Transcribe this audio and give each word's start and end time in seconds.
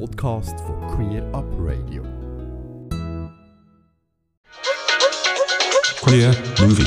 Podcast 0.00 0.58
von 0.60 0.80
Queer 0.88 1.22
Up 1.32 1.46
Radio. 1.58 2.02
Queer 6.02 6.34
Movie. 6.60 6.84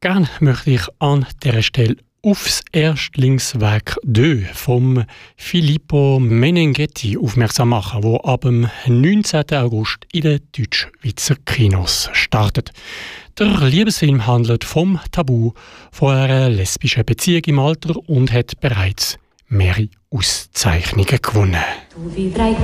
Gern 0.00 0.28
möchte 0.40 0.70
ich 0.70 0.82
an 1.00 1.26
dieser 1.42 1.62
Stelle 1.62 1.96
aufs 2.22 2.62
Erstlingswerk 2.72 3.98
2 4.04 4.50
vom 4.54 5.04
Filippo 5.36 6.18
Menenghetti 6.20 7.18
aufmerksam 7.18 7.68
machen, 7.68 8.02
wo 8.02 8.16
ab 8.18 8.40
dem 8.42 8.68
19. 8.86 9.44
August 9.52 10.06
in 10.12 10.22
den 10.22 10.40
Deutsch-Schweizer 10.56 11.36
Kinos 11.44 12.08
startet. 12.14 12.70
Der 13.38 13.48
Liebesfilm 13.60 14.26
handelt 14.26 14.64
vom 14.64 14.98
Tabu 15.12 15.52
von 15.92 16.14
einer 16.14 16.48
lesbischen 16.48 17.04
Beziehung 17.04 17.42
im 17.46 17.58
Alter 17.58 17.96
und 18.08 18.32
hat 18.32 18.58
bereits 18.60 19.18
mehrere 19.54 19.88
Auszeichnungen 20.10 21.18
gewonnen. 21.22 21.62
Du 21.94 22.14
wie 22.14 22.30
drei 22.30 22.54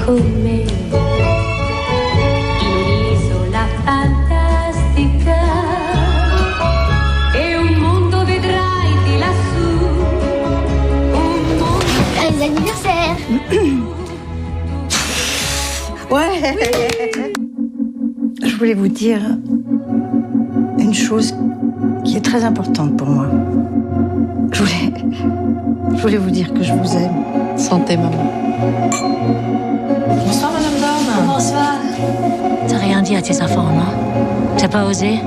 anniversaire 12.42 13.16
Ouais 16.10 16.56
Je 18.42 18.56
voulais 18.56 18.74
vous 18.74 18.88
dire 18.88 19.20
une 20.78 20.94
chose 20.94 21.34
qui 22.04 22.16
est 22.16 22.24
très 22.24 22.44
importante 22.44 22.96
pour 22.96 23.08
moi. 23.08 23.26
Je 24.52 24.62
voulais, 24.62 24.92
je 25.96 26.02
voulais 26.02 26.16
vous 26.16 26.30
dire 26.30 26.52
que 26.52 26.62
je 26.62 26.72
vous 26.72 26.96
aime. 26.96 27.56
Santé, 27.56 27.96
maman. 27.96 28.32
Bonsoir, 30.26 30.52
Madame 30.52 30.80
Dorme. 30.80 31.26
Bonsoir. 31.26 31.74
T'as 32.68 32.78
rien 32.78 33.02
dit 33.02 33.16
à 33.16 33.22
tes 33.22 33.40
enfants, 33.42 33.64
non 33.74 34.56
T'as 34.56 34.68
pas 34.68 34.84
osé? 34.84 35.20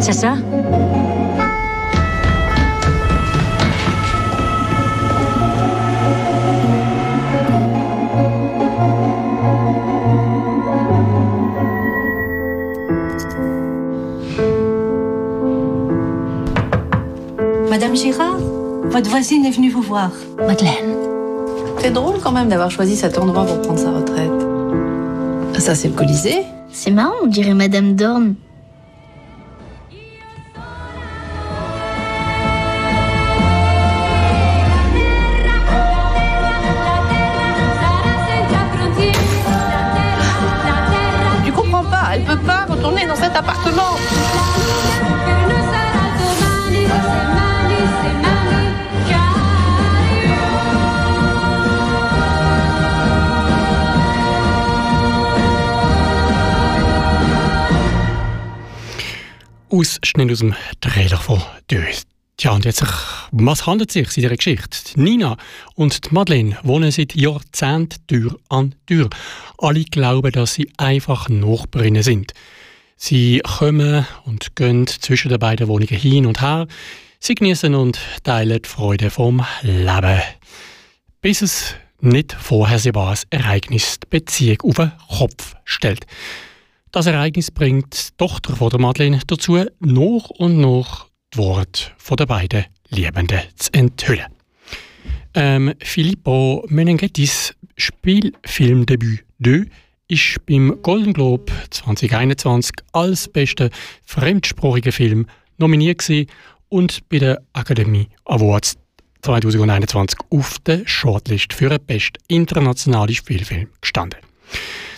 C'est 0.00 0.12
ça? 0.12 0.34
Madame 17.72 17.96
Girard, 17.96 18.36
votre 18.84 19.08
voisine 19.08 19.46
est 19.46 19.50
venue 19.50 19.70
vous 19.70 19.80
voir. 19.80 20.10
Madeleine. 20.36 20.94
C'est 21.78 21.90
drôle 21.90 22.20
quand 22.22 22.30
même 22.30 22.50
d'avoir 22.50 22.70
choisi 22.70 22.96
cet 22.96 23.16
endroit 23.16 23.46
pour 23.46 23.62
prendre 23.62 23.78
sa 23.78 23.92
retraite. 23.92 24.30
Ça, 25.58 25.74
c'est 25.74 25.88
le 25.88 25.94
Colisée. 25.94 26.42
C'est 26.70 26.90
marrant, 26.90 27.14
on 27.22 27.28
dirait 27.28 27.54
Madame 27.54 27.94
Dorn. 27.94 28.34
Tu 41.42 41.52
comprends 41.52 41.84
pas, 41.84 42.10
elle 42.12 42.24
peut 42.24 42.36
pas 42.36 42.66
retourner 42.68 43.06
dans 43.06 43.16
cet 43.16 43.34
appartement. 43.34 43.96
Ausschnitt 59.82 60.30
aus 60.30 60.38
dem 60.38 60.54
Trailer 60.80 61.18
von 61.18 61.42
«Dös». 61.68 62.02
Tja, 62.36 62.52
und 62.52 62.64
jetzt, 62.64 62.84
was 63.32 63.66
handelt 63.66 63.90
es 63.90 63.94
sich 63.94 64.06
in 64.16 64.22
dieser 64.22 64.36
Geschichte? 64.36 65.00
Nina 65.00 65.36
und 65.74 66.04
die 66.04 66.14
Madeleine 66.14 66.56
wohnen 66.62 66.92
seit 66.92 67.16
Jahrzehnten 67.16 68.06
Tür 68.06 68.38
an 68.48 68.76
Tür. 68.86 69.10
Alle 69.58 69.82
glauben, 69.82 70.30
dass 70.30 70.54
sie 70.54 70.70
einfach 70.76 71.28
Nachbarinnen 71.28 72.04
sind. 72.04 72.32
Sie 72.96 73.40
kommen 73.40 74.06
und 74.24 74.54
gehen 74.54 74.86
zwischen 74.86 75.30
den 75.30 75.40
beiden 75.40 75.66
Wohnungen 75.66 75.96
hin 75.96 76.26
und 76.26 76.40
her. 76.40 76.68
Sie 77.18 77.34
genießen 77.34 77.74
und 77.74 77.98
teilen 78.22 78.62
die 78.62 78.68
Freude 78.68 79.10
vom 79.10 79.44
Leben. 79.62 80.22
Bis 81.22 81.42
es 81.42 81.74
nicht 82.00 82.32
vorhersehbares 82.32 83.26
Ereignis 83.30 83.98
die 83.98 84.06
Beziehung 84.08 84.60
auf 84.62 84.76
den 84.76 84.92
Kopf 85.08 85.56
stellt. 85.64 86.06
Das 86.92 87.06
Ereignis 87.06 87.50
bringt 87.50 88.10
die 88.10 88.16
Tochter 88.18 88.54
von 88.54 88.68
der 88.68 88.78
Madeleine 88.78 89.18
dazu, 89.26 89.56
nach 89.80 90.28
und 90.28 90.60
nach 90.60 91.06
die 91.32 91.38
Worte 91.38 91.84
von 91.96 92.18
den 92.18 92.26
beiden 92.26 92.66
Liebenden 92.90 93.40
zu 93.56 93.72
enthüllen. 93.72 94.26
Ähm, 95.32 95.72
Filippo 95.82 96.66
Menenghettis 96.68 97.54
Spielfilmdebüt 97.78 99.24
2 99.42 99.64
ist 100.08 100.44
beim 100.44 100.82
Golden 100.82 101.14
Globe 101.14 101.50
2021 101.70 102.72
als 102.92 103.26
bester 103.26 103.70
fremdsprachiger 104.04 104.92
Film 104.92 105.26
nominiert 105.56 106.06
und 106.68 107.08
bei 107.08 107.20
den 107.20 107.38
Academy 107.54 108.08
Awards 108.26 108.76
2021 109.22 110.18
auf 110.28 110.58
der 110.66 110.82
Shortlist 110.84 111.54
für 111.54 111.70
den 111.70 111.82
besten 111.86 112.18
internationalen 112.28 113.14
Spielfilm 113.14 113.68
gestanden. 113.80 114.20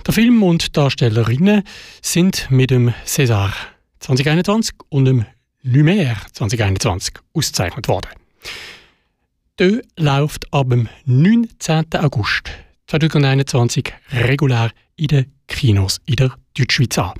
Der 0.07 0.13
Film 0.13 0.43
und 0.43 0.67
die 0.67 0.73
Darstellerinnen 0.73 1.63
sind 2.03 2.51
mit 2.51 2.71
dem 2.71 2.93
César 3.07 3.53
2021 4.01 4.75
und 4.91 5.07
dem 5.07 5.25
Lumière 5.65 6.17
2021 6.35 7.15
ausgezeichnet 7.33 7.89
worden. 7.89 8.11
Der 9.59 9.81
läuft 9.97 10.53
ab 10.53 10.69
dem 10.69 10.91
19. 11.07 11.87
August 11.95 12.51
2021 12.89 13.95
regulär 14.13 14.73
in 14.97 15.07
den 15.07 15.33
Kinos 15.49 16.03
in 16.05 16.17
der 16.17 16.37
Deutschschweiz 16.53 16.99
an. 16.99 17.15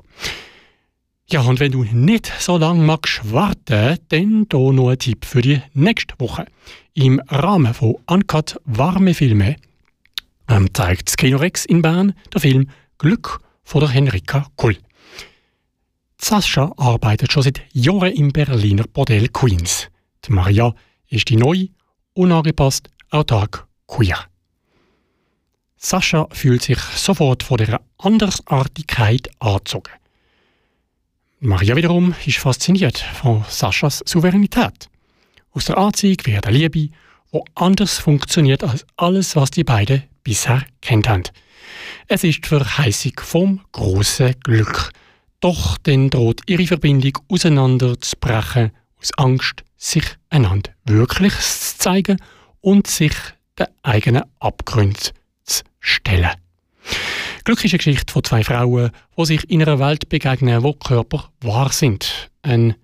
Ja, 1.30 1.42
und 1.42 1.60
wenn 1.60 1.72
du 1.72 1.84
nicht 1.84 2.32
so 2.40 2.58
lange 2.58 2.84
magst 2.84 3.32
warten, 3.32 3.98
dann 4.10 4.48
hier 4.52 4.74
noch 4.74 4.90
ein 4.90 5.00
Tipp 5.00 5.26
für 5.26 5.42
die 5.42 5.64
nächste 5.74 6.14
Woche. 6.20 6.46
Im 6.94 7.20
Rahmen 7.28 7.74
von 7.74 7.96
Uncut 8.06 8.60
Warme 8.66 9.16
Filme 9.16 9.56
ähm, 10.48 10.72
zeigt 10.74 11.22
das 11.22 11.66
in 11.66 11.82
Bern 11.82 12.14
der 12.34 12.42
Film 12.42 12.70
Glück 12.98 13.40
von 13.64 13.82
der 13.82 13.90
Henrika 13.90 14.48
Kull. 14.58 14.78
Sascha 16.20 16.74
arbeitet 16.78 17.32
schon 17.32 17.44
seit 17.44 17.62
Jahren 17.74 18.14
im 18.14 18.32
Berliner 18.32 18.84
Bordell 18.84 19.30
Queens. 19.30 19.88
Die 20.26 20.34
Maria 20.34 20.76
ist 21.08 21.30
die 21.30 21.38
neue, 21.38 21.70
unangepasst, 22.14 22.90
autark 23.10 23.66
queer. 23.88 24.31
Sascha 25.84 26.28
fühlt 26.32 26.62
sich 26.62 26.78
sofort 26.78 27.42
von 27.42 27.58
der 27.58 27.82
Andersartigkeit 27.98 29.32
angezogen. 29.40 29.92
Maria 31.40 31.76
wiederum 31.76 32.14
ist 32.24 32.38
fasziniert 32.38 33.00
von 33.00 33.44
Saschas 33.50 34.04
Souveränität. 34.06 34.90
Aus 35.54 35.66
der 35.66 35.80
Anziehung 35.80 36.18
wird 36.26 36.46
eine 36.46 36.56
Liebe, 36.56 36.80
die 36.80 36.92
anders 37.56 37.98
funktioniert 37.98 38.64
als 38.64 38.86
alles, 38.96 39.36
was 39.36 39.50
die 39.50 39.64
beiden 39.64 40.04
bisher 40.24 40.64
kennt 40.82 41.10
haben. 41.10 41.24
Es 42.08 42.24
ist 42.24 42.46
die 42.46 42.48
Verheißung 42.48 43.14
vom 43.20 43.62
grossen 43.72 44.36
Glück. 44.44 44.92
Doch 45.40 45.80
dann 45.80 46.12
droht 46.12 46.42
ihre 46.46 46.68
Verbindung 46.68 47.18
auseinanderzubrechen, 47.28 48.72
aus 49.00 49.10
Angst, 49.18 49.64
sich 49.78 50.06
einander 50.30 50.72
wirklich 50.86 51.34
zu 51.34 51.78
zeigen 51.80 52.22
und 52.62 52.86
sich 52.86 53.16
den 53.58 53.66
eigenen 53.82 54.26
Abgründen 54.40 54.96
zu 54.96 55.21
stellen. 55.82 56.32
Glück 57.44 57.64
ist 57.66 57.74
eine 57.74 57.80
Geschichte 57.80 58.14
von 58.14 58.24
zwei 58.24 58.44
Frauen, 58.44 58.92
die 59.18 59.26
sich 59.26 59.50
in 59.50 59.62
einer 59.62 59.80
Welt 59.80 60.08
begegnen, 60.10 60.64
wo 60.64 60.74
Körper 60.74 61.32
wahr 61.42 61.72
sind. 61.72 62.30
Ein 62.44 62.76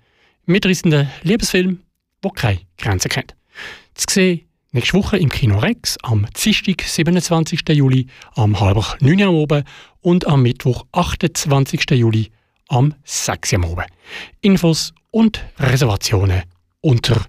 mitreißender 0.45 1.07
Liebesfilm, 1.23 1.83
der 2.23 2.31
keine 2.31 2.59
Grenzen 2.77 3.09
kennt. 3.09 3.35
Zu 3.93 4.05
sehen 4.09 4.41
nächste 4.71 4.97
Woche 4.97 5.17
im 5.17 5.29
Kino 5.29 5.59
Rex 5.59 5.97
am 6.03 6.25
Dienstag, 6.35 6.81
27. 6.81 7.61
Juli 7.69 8.07
am 8.35 8.59
halb 8.59 9.01
neun 9.01 9.21
am 9.21 9.35
Oben 9.35 9.63
und 10.01 10.27
am 10.27 10.41
Mittwoch, 10.41 10.85
28. 10.91 11.91
Juli 11.91 12.31
am 12.67 12.95
6. 13.03 13.53
am 13.53 13.65
Oben. 13.65 13.85
Infos 14.41 14.93
und 15.11 15.43
Reservationen 15.59 16.43
unter 16.81 17.25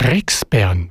rexbern.ch 0.00 0.90